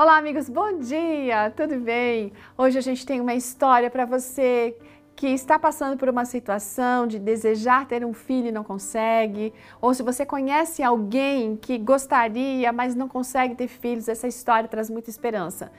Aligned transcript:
Olá, 0.00 0.16
amigos, 0.16 0.48
bom 0.48 0.78
dia! 0.78 1.50
Tudo 1.56 1.76
bem? 1.80 2.32
Hoje 2.56 2.78
a 2.78 2.80
gente 2.80 3.04
tem 3.04 3.20
uma 3.20 3.34
história 3.34 3.90
para 3.90 4.04
você 4.04 4.76
que 5.16 5.26
está 5.26 5.58
passando 5.58 5.98
por 5.98 6.08
uma 6.08 6.24
situação 6.24 7.04
de 7.04 7.18
desejar 7.18 7.84
ter 7.84 8.04
um 8.04 8.12
filho 8.12 8.46
e 8.46 8.52
não 8.52 8.62
consegue, 8.62 9.52
ou 9.80 9.92
se 9.92 10.00
você 10.04 10.24
conhece 10.24 10.84
alguém 10.84 11.56
que 11.56 11.76
gostaria, 11.76 12.72
mas 12.72 12.94
não 12.94 13.08
consegue 13.08 13.56
ter 13.56 13.66
filhos, 13.66 14.06
essa 14.06 14.28
história 14.28 14.68
traz 14.68 14.88
muita 14.88 15.10
esperança. 15.10 15.72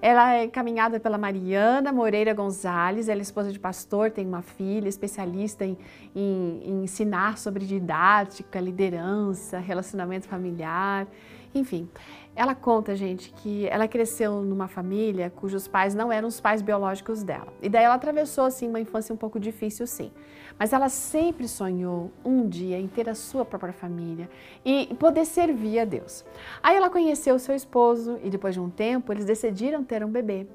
Ela 0.00 0.36
é 0.36 0.44
encaminhada 0.44 0.98
pela 0.98 1.18
Mariana 1.18 1.92
Moreira 1.92 2.32
Gonzalez, 2.32 3.10
ela 3.10 3.20
é 3.20 3.22
esposa 3.22 3.52
de 3.52 3.58
pastor, 3.58 4.10
tem 4.10 4.26
uma 4.26 4.40
filha, 4.40 4.88
especialista 4.88 5.66
em, 5.66 5.76
em, 6.14 6.62
em 6.64 6.84
ensinar 6.84 7.36
sobre 7.36 7.66
didática, 7.66 8.58
liderança, 8.58 9.58
relacionamento 9.58 10.26
familiar. 10.26 11.06
Enfim, 11.54 11.88
ela 12.34 12.54
conta, 12.54 12.94
gente, 12.94 13.32
que 13.32 13.66
ela 13.68 13.88
cresceu 13.88 14.42
numa 14.42 14.68
família 14.68 15.30
cujos 15.30 15.66
pais 15.66 15.94
não 15.94 16.12
eram 16.12 16.28
os 16.28 16.38
pais 16.38 16.60
biológicos 16.60 17.22
dela. 17.22 17.52
E 17.62 17.68
daí 17.68 17.84
ela 17.84 17.94
atravessou, 17.94 18.44
assim, 18.44 18.68
uma 18.68 18.78
infância 18.78 19.14
um 19.14 19.16
pouco 19.16 19.40
difícil, 19.40 19.86
sim. 19.86 20.12
Mas 20.58 20.72
ela 20.72 20.88
sempre 20.88 21.48
sonhou 21.48 22.10
um 22.24 22.46
dia 22.46 22.78
em 22.78 22.86
ter 22.86 23.08
a 23.08 23.14
sua 23.14 23.44
própria 23.44 23.72
família 23.72 24.28
e 24.64 24.94
poder 24.98 25.24
servir 25.24 25.78
a 25.78 25.84
Deus. 25.84 26.24
Aí 26.62 26.76
ela 26.76 26.90
conheceu 26.90 27.38
seu 27.38 27.54
esposo 27.54 28.18
e 28.22 28.28
depois 28.28 28.54
de 28.54 28.60
um 28.60 28.68
tempo 28.68 29.12
eles 29.12 29.24
decidiram 29.24 29.82
ter 29.82 30.04
um 30.04 30.10
bebê. 30.10 30.46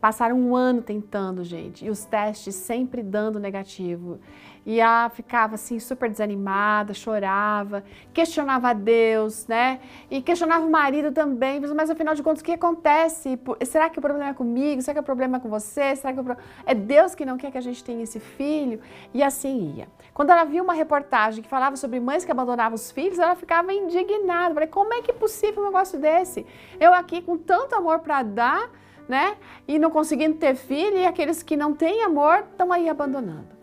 Passaram 0.00 0.38
um 0.38 0.54
ano 0.54 0.80
tentando, 0.80 1.42
gente, 1.42 1.84
e 1.84 1.90
os 1.90 2.04
testes 2.04 2.54
sempre 2.54 3.02
dando 3.02 3.40
negativo. 3.40 4.20
E 4.64 4.80
ela 4.80 5.08
ficava 5.08 5.54
assim 5.54 5.80
super 5.80 6.08
desanimada, 6.08 6.94
chorava, 6.94 7.82
questionava 8.12 8.68
a 8.68 8.72
Deus, 8.74 9.46
né? 9.46 9.80
E 10.10 10.20
questionava 10.20 10.64
o 10.64 10.70
marido 10.70 11.10
também, 11.10 11.58
mas 11.74 11.90
afinal 11.90 12.14
de 12.14 12.22
contas, 12.22 12.42
o 12.42 12.44
que 12.44 12.52
acontece? 12.52 13.40
Será 13.64 13.88
que 13.90 13.98
o 13.98 14.02
problema 14.02 14.28
é 14.28 14.34
comigo? 14.34 14.82
Será 14.82 14.94
que 14.94 15.00
o 15.00 15.02
problema 15.02 15.38
é 15.38 15.40
com 15.40 15.48
você? 15.48 15.96
Será 15.96 16.12
que 16.12 16.20
é 16.66 16.74
Deus 16.74 17.14
que 17.14 17.24
não 17.24 17.36
quer 17.36 17.50
que 17.50 17.58
a 17.58 17.62
gente 17.62 17.82
tenha 17.82 18.02
esse 18.02 18.20
filho? 18.20 18.78
E 19.12 19.22
assim 19.22 19.74
ia. 19.78 19.88
Quando 20.14 20.30
ela 20.30 20.44
viu 20.44 20.62
uma 20.62 20.74
reportagem 20.74 21.42
que 21.42 21.48
falava 21.48 21.74
sobre 21.74 21.98
mães 21.98 22.24
que 22.24 22.30
abandonavam 22.30 22.74
os 22.74 22.92
filhos, 22.92 23.18
ela 23.18 23.34
ficava 23.34 23.72
indignada. 23.72 24.54
Falei, 24.54 24.68
como 24.68 24.94
é 24.94 25.02
que 25.02 25.10
é 25.10 25.14
possível 25.14 25.62
um 25.62 25.66
negócio 25.66 25.98
desse? 25.98 26.46
Eu 26.78 26.94
aqui 26.94 27.22
com 27.22 27.36
tanto 27.36 27.74
amor 27.74 28.00
para 28.00 28.22
dar 28.22 28.70
né? 29.08 29.36
E 29.66 29.78
não 29.78 29.90
conseguindo 29.90 30.36
ter 30.36 30.54
filho, 30.54 30.98
e 30.98 31.06
aqueles 31.06 31.42
que 31.42 31.56
não 31.56 31.74
têm 31.74 32.04
amor 32.04 32.44
estão 32.50 32.72
aí 32.72 32.88
abandonando. 32.88 33.56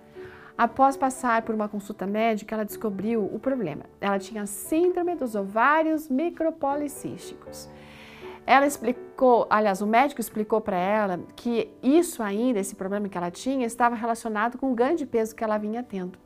Após 0.58 0.96
passar 0.96 1.42
por 1.42 1.54
uma 1.54 1.68
consulta 1.68 2.08
médica, 2.08 2.56
ela 2.56 2.64
descobriu 2.64 3.26
o 3.26 3.38
problema. 3.38 3.84
Ela 4.00 4.18
tinha 4.18 4.46
síndrome 4.46 5.14
dos 5.16 5.36
ovários 5.36 6.10
micropolicísticos. 6.10 7.70
Ela 8.48 8.66
explicou, 8.66 9.48
aliás, 9.50 9.82
o 9.82 9.88
médico 9.88 10.22
explicou 10.22 10.62
para 10.62 10.78
ela 10.78 11.20
que 11.36 11.70
isso 11.84 12.24
ainda, 12.24 12.60
esse 12.60 12.76
problema 12.76 13.10
que 13.10 13.18
ela 13.18 13.32
tinha, 13.32 13.66
estava 13.66 13.96
relacionado 13.96 14.58
com 14.58 14.72
o 14.72 14.76
ganho 14.76 14.96
de 14.96 15.06
peso 15.06 15.36
que 15.36 15.44
ela 15.44 15.58
vinha 15.58 15.84
tendo. 15.84 16.18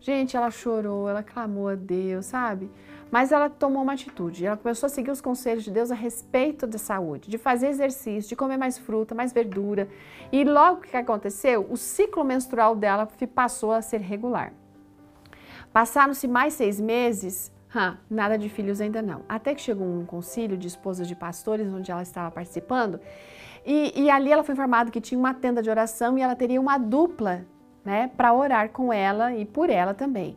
Gente, 0.00 0.36
ela 0.36 0.50
chorou, 0.50 1.08
ela 1.08 1.22
clamou 1.22 1.68
a 1.68 1.74
Deus, 1.74 2.26
sabe? 2.26 2.70
Mas 3.10 3.32
ela 3.32 3.48
tomou 3.48 3.82
uma 3.82 3.94
atitude. 3.94 4.44
Ela 4.44 4.56
começou 4.56 4.86
a 4.86 4.90
seguir 4.90 5.10
os 5.10 5.20
conselhos 5.20 5.64
de 5.64 5.70
Deus 5.70 5.90
a 5.90 5.94
respeito 5.94 6.66
da 6.66 6.78
saúde, 6.78 7.30
de 7.30 7.38
fazer 7.38 7.68
exercício, 7.68 8.28
de 8.28 8.36
comer 8.36 8.56
mais 8.56 8.78
fruta, 8.78 9.14
mais 9.14 9.32
verdura. 9.32 9.88
E 10.30 10.44
logo 10.44 10.82
que 10.82 10.96
aconteceu, 10.96 11.66
o 11.70 11.76
ciclo 11.76 12.24
menstrual 12.24 12.76
dela 12.76 13.08
passou 13.34 13.72
a 13.72 13.80
ser 13.80 14.00
regular. 14.00 14.52
Passaram-se 15.72 16.26
mais 16.26 16.54
seis 16.54 16.80
meses, 16.80 17.52
nada 18.10 18.38
de 18.38 18.48
filhos 18.48 18.80
ainda 18.80 19.00
não. 19.02 19.22
Até 19.28 19.54
que 19.54 19.60
chegou 19.60 19.86
um 19.86 20.04
concílio 20.04 20.56
de 20.56 20.66
esposas 20.66 21.06
de 21.06 21.14
pastores, 21.14 21.72
onde 21.72 21.90
ela 21.90 22.02
estava 22.02 22.30
participando, 22.30 23.00
e, 23.64 23.92
e 23.94 24.10
ali 24.10 24.32
ela 24.32 24.42
foi 24.42 24.54
informada 24.54 24.90
que 24.90 25.00
tinha 25.00 25.18
uma 25.18 25.34
tenda 25.34 25.62
de 25.62 25.68
oração 25.68 26.16
e 26.16 26.22
ela 26.22 26.34
teria 26.34 26.60
uma 26.60 26.78
dupla 26.78 27.44
né, 27.84 28.10
para 28.16 28.32
orar 28.32 28.70
com 28.70 28.92
ela 28.92 29.34
e 29.34 29.44
por 29.44 29.68
ela 29.68 29.94
também. 29.94 30.36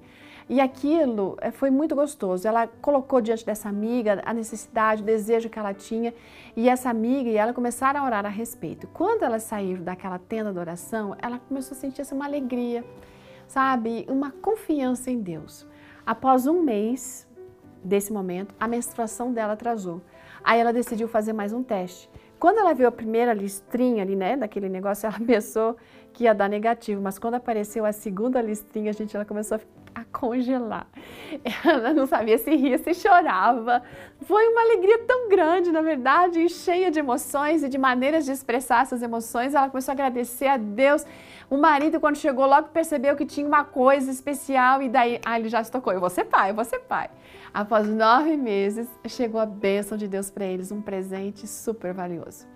E 0.52 0.60
aquilo 0.60 1.38
eh, 1.40 1.50
foi 1.50 1.70
muito 1.70 1.96
gostoso. 1.96 2.46
Ela 2.46 2.68
colocou 2.68 3.22
diante 3.22 3.46
dessa 3.46 3.70
amiga 3.70 4.22
a 4.26 4.34
necessidade, 4.34 5.02
o 5.02 5.06
desejo 5.06 5.50
que 5.50 5.58
ela 5.58 5.74
tinha, 5.74 6.14
e 6.58 6.68
essa 6.68 6.90
amiga 6.90 7.30
e 7.30 7.38
ela 7.38 7.54
começaram 7.54 8.02
a 8.02 8.06
orar 8.06 8.26
a 8.26 8.30
respeito. 8.30 8.86
Quando 8.88 9.24
elas 9.24 9.44
saíram 9.44 9.82
daquela 9.82 10.20
tenda 10.20 10.52
de 10.52 10.60
oração, 10.60 11.16
ela 11.22 11.40
começou 11.40 11.74
a 11.74 11.80
sentir 11.80 12.04
uma 12.12 12.26
alegria, 12.26 12.84
sabe? 13.48 14.06
Uma 14.10 14.30
confiança 14.30 15.10
em 15.10 15.22
Deus. 15.22 15.66
Após 16.06 16.46
um 16.46 16.62
mês 16.62 17.26
desse 17.82 18.12
momento, 18.12 18.54
a 18.60 18.68
menstruação 18.68 19.32
dela 19.32 19.54
atrasou. 19.54 20.02
Aí 20.44 20.60
ela 20.60 20.74
decidiu 20.74 21.08
fazer 21.08 21.32
mais 21.32 21.54
um 21.54 21.64
teste. 21.64 22.10
Quando 22.42 22.58
ela 22.58 22.74
viu 22.74 22.88
a 22.88 22.92
primeira 22.92 23.34
listrinha 23.34 24.02
ali, 24.02 24.16
né, 24.16 24.36
daquele 24.36 24.68
negócio, 24.68 25.06
ela 25.06 25.20
pensou 25.24 25.78
que 26.12 26.24
ia 26.24 26.34
dar 26.34 26.50
negativo, 26.50 27.00
mas 27.00 27.20
quando 27.20 27.36
apareceu 27.36 27.86
a 27.86 27.92
segunda 27.92 28.42
listrinha, 28.42 28.92
gente, 28.92 29.16
ela 29.16 29.24
começou 29.24 29.58
a, 29.58 29.62
a 29.81 29.81
congelar. 30.12 30.88
Ela 31.66 31.94
não 31.94 32.06
sabia 32.06 32.38
se 32.38 32.56
ria, 32.56 32.78
se 32.78 32.94
chorava. 32.94 33.82
Foi 34.22 34.48
uma 34.50 34.62
alegria 34.62 35.00
tão 35.06 35.30
grande, 35.30 35.72
na 35.72 35.82
verdade, 35.82 36.40
e 36.40 36.50
cheia 36.50 36.92
de 36.92 37.00
emoções 37.00 37.64
e 37.64 37.70
de 37.70 37.78
maneiras 37.78 38.26
de 38.26 38.32
expressar 38.32 38.84
essas 38.84 39.02
emoções. 39.02 39.54
Ela 39.54 39.70
começou 39.70 39.92
a 39.92 39.94
agradecer 39.94 40.48
a 40.48 40.58
Deus. 40.58 41.06
O 41.50 41.58
marido, 41.58 42.00
quando 42.00 42.16
chegou, 42.16 42.46
logo 42.46 42.70
percebeu 42.70 43.16
que 43.16 43.26
tinha 43.26 43.48
uma 43.48 43.64
coisa 43.64 44.12
especial 44.12 44.82
e 44.82 44.90
daí, 44.90 45.20
ah, 45.26 45.40
ele 45.40 45.50
já 45.50 45.64
se 45.64 45.72
tocou, 45.72 45.92
eu 45.92 46.00
vou 46.00 46.10
ser 46.10 46.26
pai, 46.26 46.52
eu 46.52 46.56
vou 46.56 46.64
ser 46.64 46.80
pai. 46.80 47.10
Após 47.54 47.88
nove 47.88 48.38
meses, 48.38 48.88
chegou 49.08 49.40
a 49.40 49.46
bênção 49.46 49.98
de 49.98 50.08
Deus 50.08 50.32
para 50.32 50.46
eles, 50.46 50.72
um 50.72 50.82
presente 50.82 51.46
super 51.48 51.94
valioso. 51.94 52.48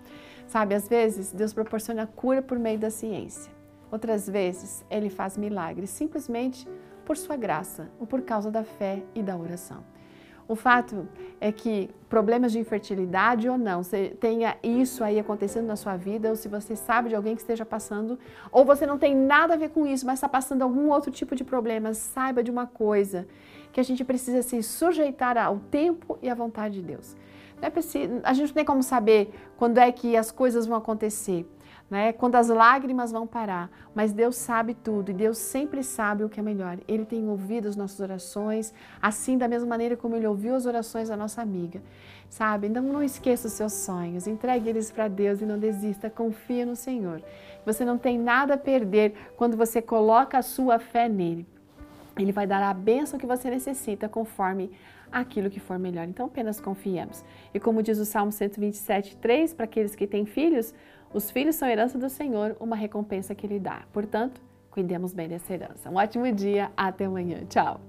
Sabe, 0.46 0.74
às 0.74 0.88
vezes 0.88 1.32
Deus 1.32 1.52
proporciona 1.52 2.06
cura 2.06 2.40
por 2.40 2.58
meio 2.58 2.78
da 2.78 2.88
ciência. 2.88 3.52
Outras 3.90 4.28
vezes, 4.28 4.84
Ele 4.90 5.10
faz 5.10 5.36
milagres 5.36 5.90
simplesmente 5.90 6.66
por 7.06 7.16
sua 7.16 7.36
graça 7.36 7.88
ou 7.98 8.06
por 8.06 8.20
causa 8.20 8.50
da 8.50 8.64
fé 8.64 9.02
e 9.14 9.22
da 9.22 9.36
oração. 9.36 9.82
O 10.48 10.54
fato 10.54 11.08
é 11.40 11.50
que 11.50 11.90
problemas 12.08 12.52
de 12.52 12.58
infertilidade 12.60 13.48
ou 13.48 13.58
não, 13.58 13.82
você 13.82 14.16
tenha 14.20 14.56
isso 14.62 15.02
aí 15.02 15.18
acontecendo 15.18 15.66
na 15.66 15.74
sua 15.74 15.96
vida, 15.96 16.28
ou 16.28 16.36
se 16.36 16.46
você 16.46 16.76
sabe 16.76 17.08
de 17.08 17.16
alguém 17.16 17.34
que 17.34 17.40
esteja 17.40 17.66
passando, 17.66 18.16
ou 18.52 18.64
você 18.64 18.86
não 18.86 18.96
tem 18.96 19.14
nada 19.14 19.54
a 19.54 19.56
ver 19.56 19.70
com 19.70 19.84
isso, 19.84 20.06
mas 20.06 20.18
está 20.18 20.28
passando 20.28 20.62
algum 20.62 20.88
outro 20.90 21.10
tipo 21.10 21.34
de 21.34 21.42
problema, 21.42 21.94
saiba 21.94 22.44
de 22.44 22.50
uma 22.50 22.66
coisa, 22.66 23.26
que 23.72 23.80
a 23.80 23.82
gente 23.82 24.04
precisa 24.04 24.40
se 24.40 24.62
sujeitar 24.62 25.36
ao 25.36 25.58
tempo 25.58 26.16
e 26.22 26.30
à 26.30 26.34
vontade 26.34 26.80
de 26.80 26.82
Deus. 26.82 27.16
É 27.60 27.68
preciso, 27.68 28.20
a 28.22 28.32
gente 28.32 28.48
não 28.48 28.54
tem 28.54 28.64
como 28.64 28.82
saber 28.84 29.34
quando 29.56 29.78
é 29.78 29.90
que 29.90 30.16
as 30.16 30.30
coisas 30.30 30.64
vão 30.64 30.76
acontecer, 30.76 31.44
né? 31.90 32.12
quando 32.12 32.36
as 32.36 32.48
lágrimas 32.48 33.12
vão 33.12 33.26
parar. 33.26 33.70
Mas 33.94 34.12
Deus 34.12 34.36
sabe 34.36 34.74
tudo 34.74 35.10
e 35.10 35.14
Deus 35.14 35.38
sempre 35.38 35.82
sabe 35.82 36.24
o 36.24 36.28
que 36.28 36.40
é 36.40 36.42
melhor. 36.42 36.78
Ele 36.86 37.04
tem 37.04 37.28
ouvido 37.28 37.68
as 37.68 37.76
nossas 37.76 38.00
orações, 38.00 38.74
assim 39.00 39.38
da 39.38 39.48
mesma 39.48 39.68
maneira 39.68 39.96
como 39.96 40.16
Ele 40.16 40.26
ouviu 40.26 40.54
as 40.54 40.66
orações 40.66 41.08
da 41.08 41.16
nossa 41.16 41.42
amiga. 41.42 41.80
Sabe? 42.28 42.66
Então 42.66 42.82
não 42.82 43.02
esqueça 43.02 43.46
os 43.46 43.52
seus 43.52 43.72
sonhos, 43.72 44.26
entregue 44.26 44.68
eles 44.68 44.90
para 44.90 45.08
Deus 45.08 45.40
e 45.40 45.46
não 45.46 45.58
desista, 45.58 46.10
confia 46.10 46.66
no 46.66 46.74
Senhor. 46.74 47.22
Você 47.64 47.84
não 47.84 47.98
tem 47.98 48.18
nada 48.18 48.54
a 48.54 48.58
perder 48.58 49.14
quando 49.36 49.56
você 49.56 49.80
coloca 49.80 50.38
a 50.38 50.42
sua 50.42 50.78
fé 50.78 51.08
nele. 51.08 51.46
Ele 52.18 52.32
vai 52.32 52.46
dar 52.46 52.62
a 52.62 52.72
bênção 52.72 53.18
que 53.18 53.26
você 53.26 53.50
necessita 53.50 54.08
conforme 54.08 54.70
aquilo 55.10 55.50
que 55.50 55.60
for 55.60 55.78
melhor. 55.78 56.06
Então 56.08 56.26
apenas 56.26 56.60
confiemos. 56.60 57.24
E 57.52 57.60
como 57.60 57.82
diz 57.82 57.98
o 57.98 58.04
Salmo 58.04 58.32
127, 58.32 59.16
3, 59.16 59.54
para 59.54 59.64
aqueles 59.64 59.94
que 59.94 60.06
têm 60.06 60.24
filhos, 60.24 60.74
os 61.16 61.30
filhos 61.30 61.56
são 61.56 61.66
herança 61.66 61.98
do 61.98 62.10
Senhor, 62.10 62.54
uma 62.60 62.76
recompensa 62.76 63.34
que 63.34 63.46
Ele 63.46 63.58
dá. 63.58 63.84
Portanto, 63.90 64.38
cuidemos 64.70 65.14
bem 65.14 65.26
dessa 65.26 65.54
herança. 65.54 65.88
Um 65.88 65.94
ótimo 65.94 66.30
dia, 66.30 66.70
até 66.76 67.06
amanhã. 67.06 67.42
Tchau! 67.48 67.80